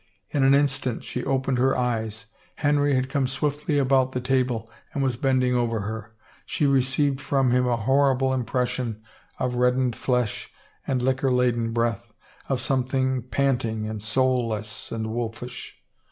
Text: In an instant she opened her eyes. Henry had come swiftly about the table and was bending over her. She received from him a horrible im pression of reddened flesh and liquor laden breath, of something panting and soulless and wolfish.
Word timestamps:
In 0.31 0.41
an 0.43 0.55
instant 0.55 1.03
she 1.03 1.23
opened 1.23 1.59
her 1.59 1.77
eyes. 1.77 2.25
Henry 2.55 2.95
had 2.95 3.07
come 3.07 3.27
swiftly 3.27 3.77
about 3.77 4.13
the 4.13 4.19
table 4.19 4.67
and 4.95 5.03
was 5.03 5.15
bending 5.15 5.53
over 5.53 5.81
her. 5.81 6.15
She 6.43 6.65
received 6.65 7.21
from 7.21 7.51
him 7.51 7.67
a 7.67 7.77
horrible 7.77 8.33
im 8.33 8.43
pression 8.43 9.03
of 9.37 9.53
reddened 9.57 9.95
flesh 9.95 10.49
and 10.87 11.03
liquor 11.03 11.31
laden 11.31 11.71
breath, 11.71 12.13
of 12.49 12.59
something 12.59 13.21
panting 13.29 13.87
and 13.87 14.01
soulless 14.01 14.91
and 14.91 15.05
wolfish. 15.13 15.79